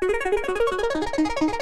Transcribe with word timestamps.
Thank 0.00 1.40
you. 1.42 1.57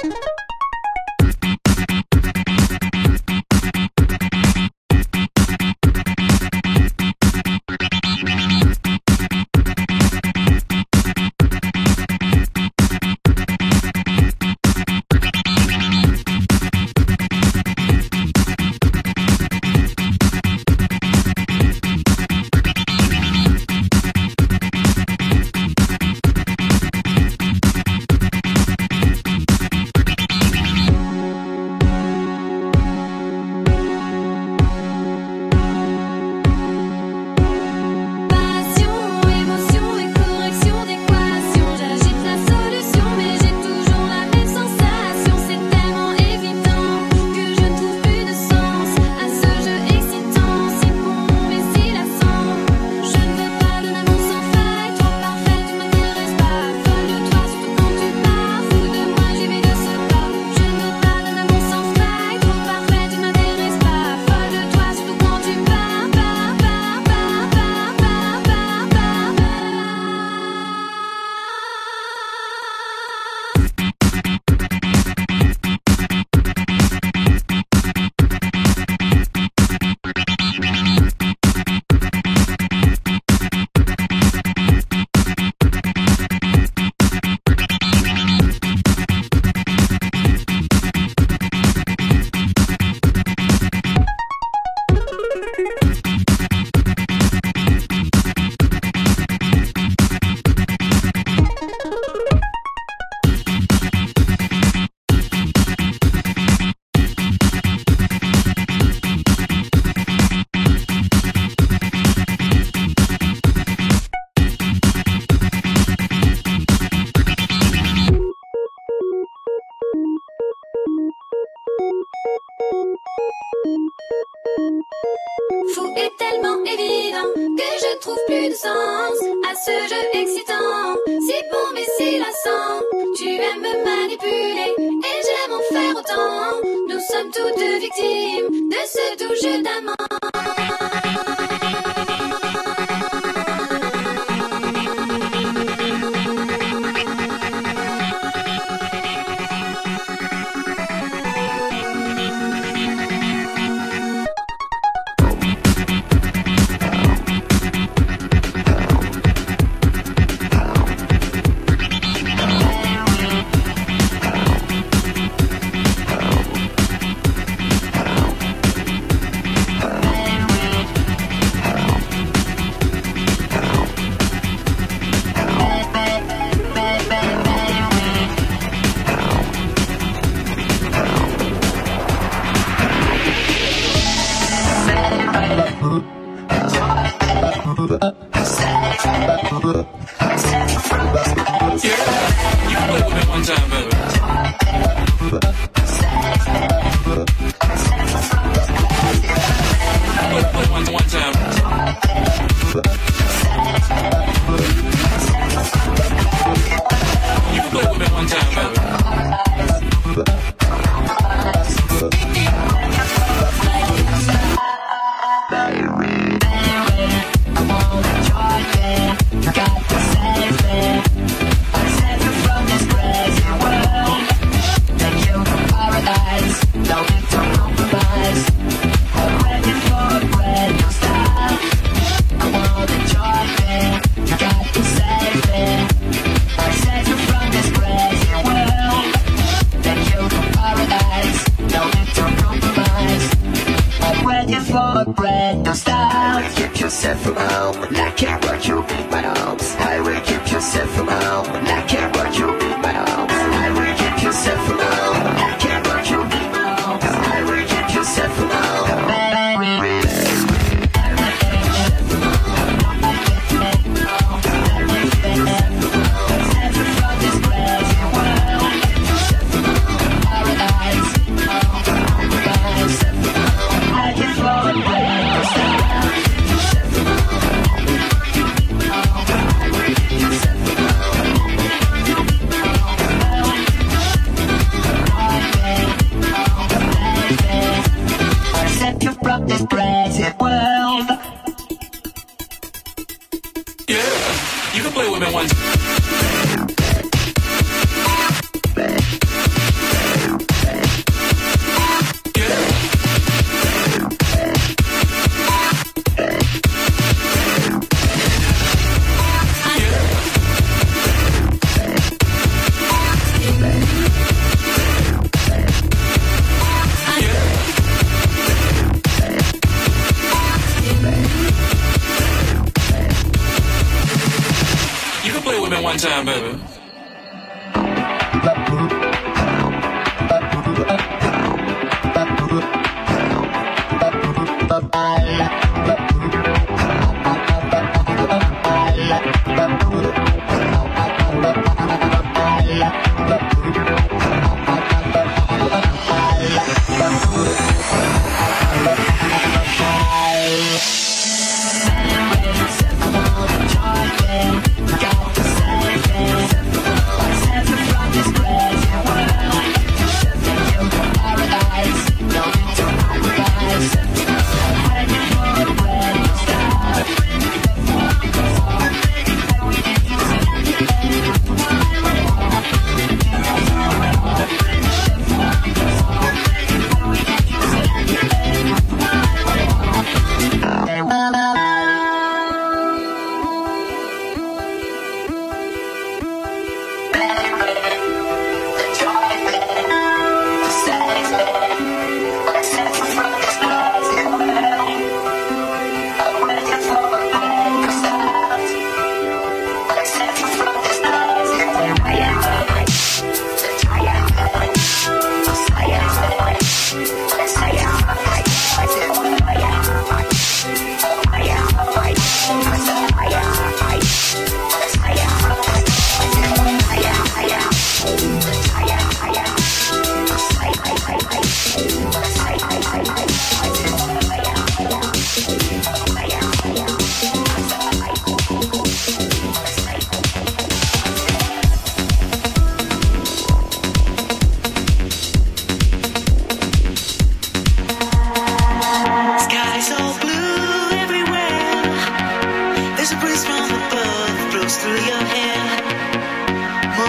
sommes 137.33 137.51
toutes 137.51 137.81
victimes 137.81 138.69
de 138.69 138.75
ce 138.85 139.17
doux 139.17 139.35
jeu 139.41 139.63
d'amant. 139.63 140.16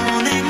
morning. 0.07 0.48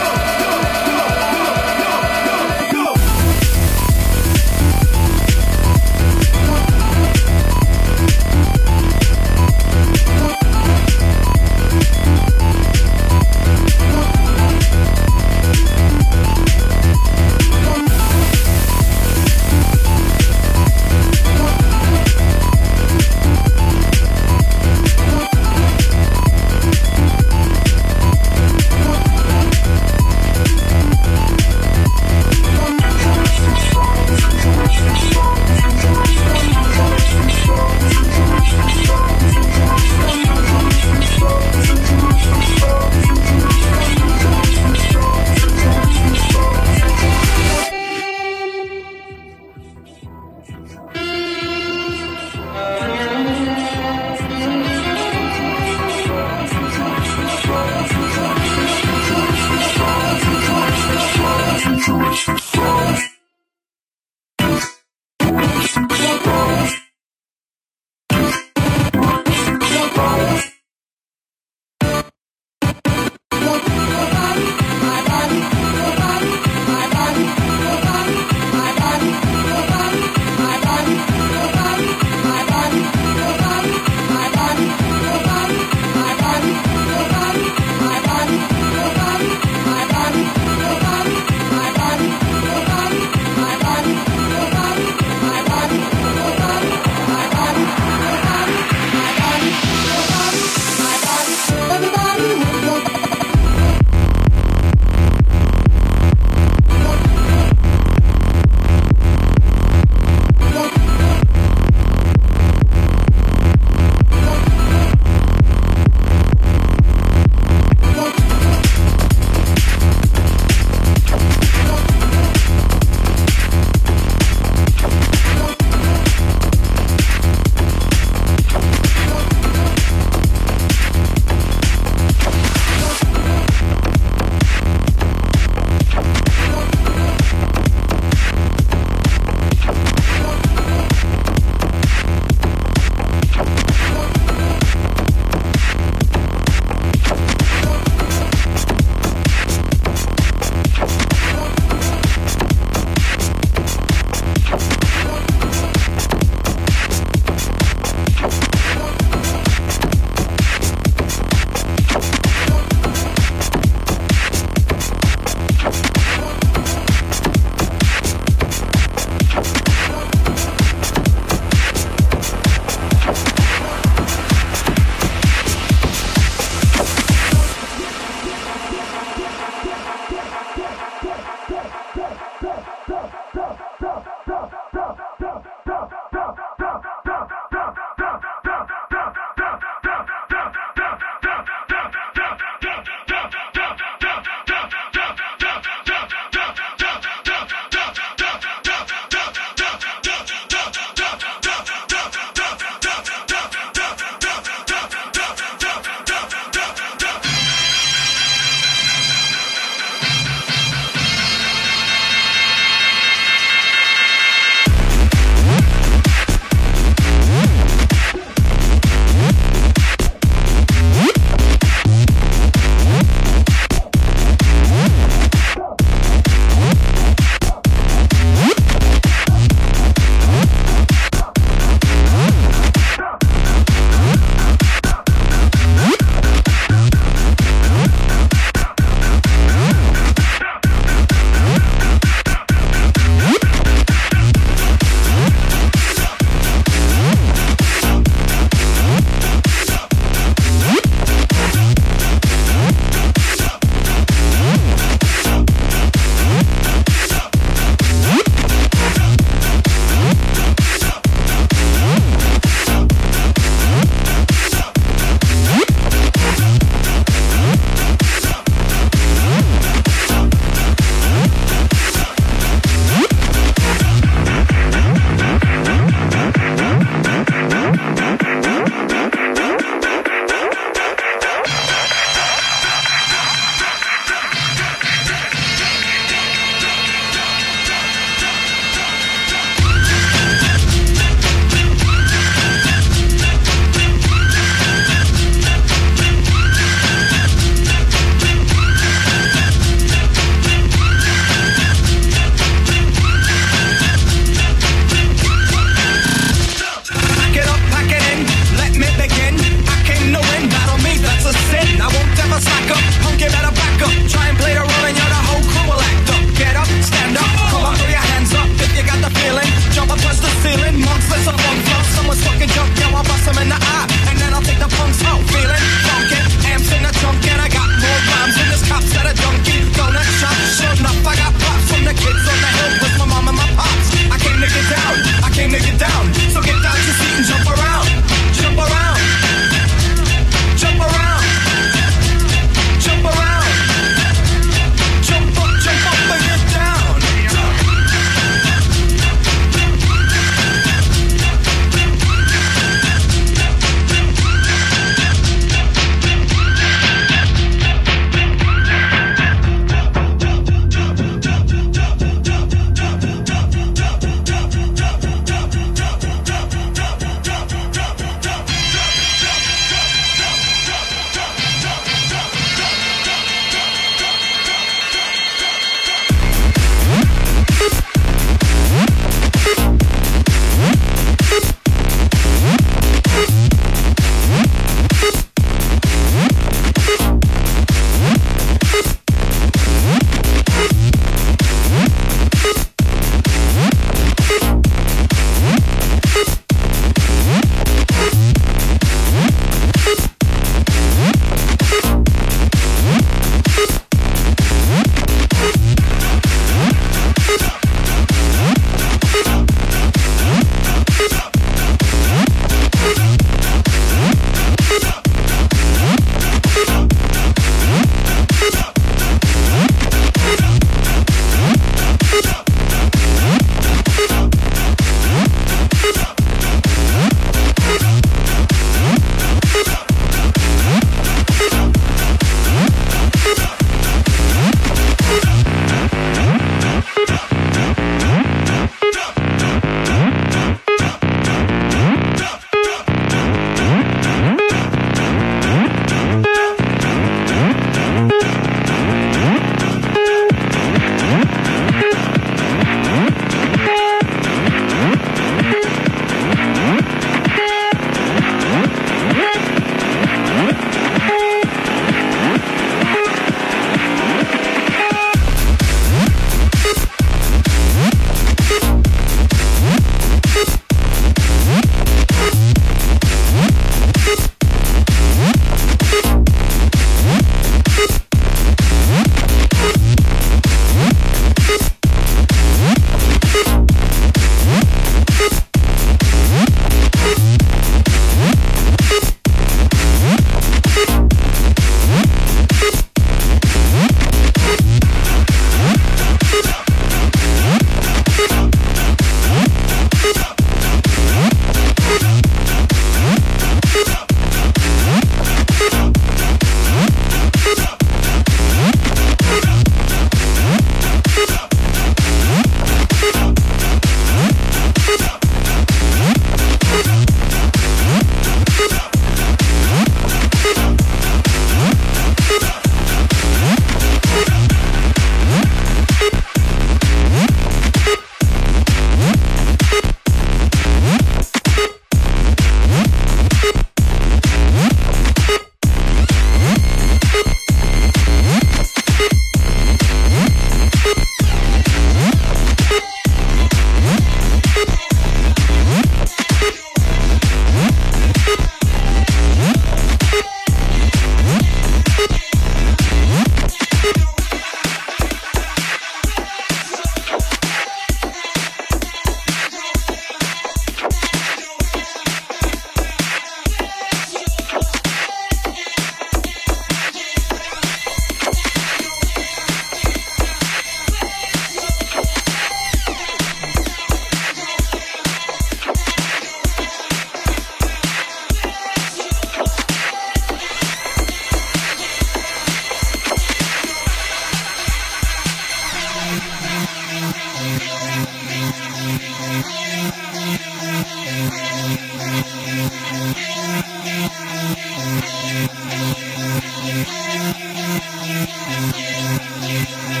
you. 599.51 600.00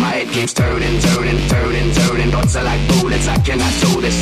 My 0.00 0.10
head 0.18 0.28
keeps 0.28 0.52
turning, 0.52 0.98
turning, 1.00 1.38
turning, 1.48 1.92
turning. 1.92 2.30
Thoughts 2.30 2.56
are 2.56 2.64
like 2.64 2.82
bullets, 2.88 3.28
I 3.28 3.38
cannot 3.38 3.72
do 3.80 4.00
this. 4.00 4.18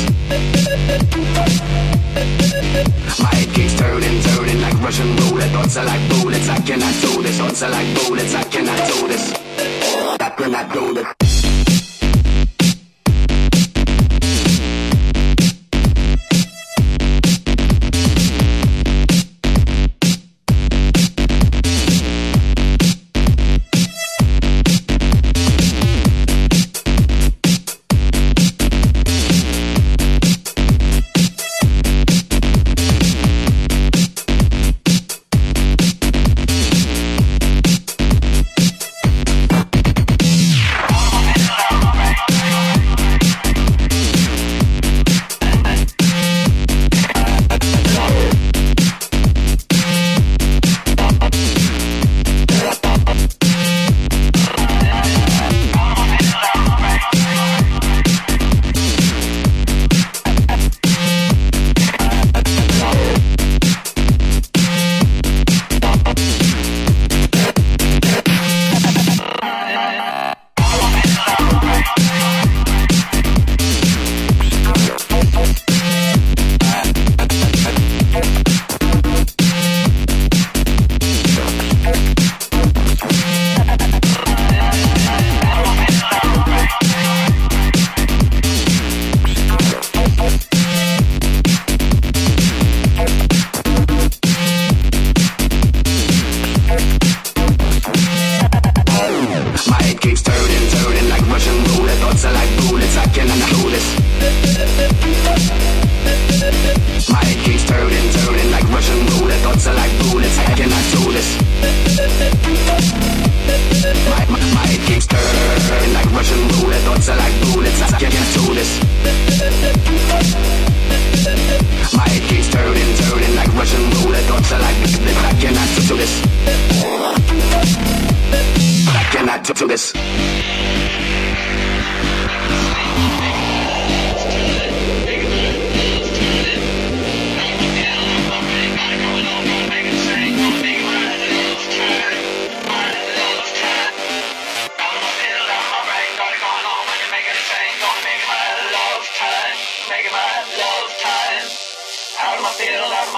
My 3.19 3.33
head 3.33 3.53
keeps 3.55 3.75
turning, 3.75 4.21
turning 4.21 4.61
like 4.61 4.77
Russian 4.81 5.15
roulette. 5.17 5.51
Thoughts 5.51 5.77
are 5.77 5.85
like 5.85 6.09
bullets, 6.09 6.49
I 6.49 6.59
cannot 6.61 6.93
do 7.01 7.23
this. 7.23 7.37
Thoughts 7.37 7.63
are 7.63 7.71
like 7.71 7.95
bullets, 7.97 8.35
I 8.35 8.43
cannot 8.43 8.87
do 8.87 9.07
this. 9.07 9.33
I 10.19 10.29
cannot 10.37 10.73
do 10.73 10.93
this. 10.93 11.24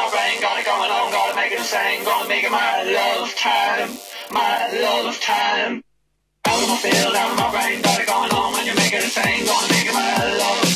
Gotta 0.10 0.64
go 0.64 0.72
on, 0.72 1.12
Gotta 1.12 1.36
make 1.36 1.52
it 1.52 1.60
insane, 1.60 2.06
gonna 2.06 2.30
make 2.30 2.44
it 2.46 2.52
my 2.52 2.84
love 2.84 3.36
time, 3.36 3.90
my 4.32 4.72
love 4.80 5.20
time. 5.20 5.84
I'm 6.46 6.66
gonna 6.66 6.80
out 7.18 7.32
of 7.32 7.38
my 7.38 7.52
brain, 7.52 7.82
gotta 7.82 8.06
go 8.06 8.14
on, 8.14 8.54
when 8.54 8.66
you 8.66 8.76
make 8.76 8.94
it 8.94 9.04
insane, 9.04 9.46
gonna 9.46 9.68
make 9.68 9.86
it 9.86 9.94
my 9.94 10.38
love 10.38 10.67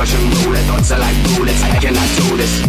Russian 0.00 0.30
roulette, 0.30 0.64
thoughts 0.64 0.90
are 0.92 0.98
like 0.98 1.14
bullets, 1.24 1.62
I 1.62 1.76
cannot 1.78 2.08
do 2.16 2.34
this. 2.40 2.62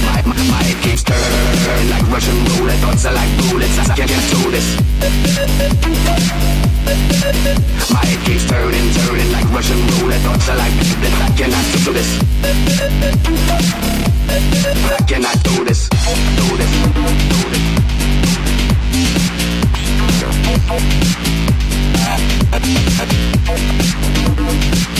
My, 0.00 0.22
my, 0.24 0.34
my 0.48 0.62
head 0.64 0.82
keeps 0.82 1.02
turning 1.04 1.90
like 1.90 2.08
Russian 2.08 2.42
roulette, 2.56 2.78
thoughts 2.80 3.04
are 3.04 3.12
like 3.12 3.28
bullets, 3.36 3.78
I 3.78 3.84
can't 3.94 4.08
do 4.32 4.50
this. 4.50 4.64
My 7.92 8.00
head 8.00 8.24
keeps 8.24 8.48
turning, 8.48 8.88
turning 8.96 9.30
like 9.30 9.44
Russian 9.52 9.76
roulette, 10.00 10.22
thoughts 10.22 10.48
are 10.48 10.56
like 10.56 10.72
bullets, 10.72 11.20
I 11.20 11.28
cannot 11.36 11.66
do 11.76 11.92
this. 11.92 12.08
I 14.88 15.02
cannot 15.04 15.36
do 15.44 15.64
this, 15.66 15.90
do 15.90 16.56
this, 16.56 16.72
do 16.88 17.50
this. 17.50 17.62
Thank 22.52 22.66
you. 24.86 24.91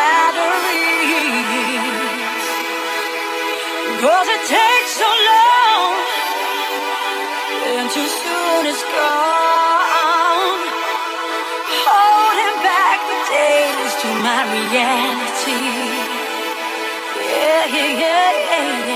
batteries. 0.00 1.64
Cause 4.02 4.28
it 4.36 4.42
takes 4.56 4.92
so 5.02 5.10
long, 5.30 5.92
and 7.78 7.88
too 7.94 8.08
soon 8.22 8.62
it's 8.72 8.84
gone. 8.94 10.62
Holding 11.86 12.56
back 12.68 12.98
the 13.10 13.18
days 13.34 13.92
to 14.02 14.08
my 14.26 14.40
reality. 14.56 15.60
Yeah, 17.20 17.64
yeah, 17.74 17.92
yeah, 18.02 18.88
yeah. 18.88 18.89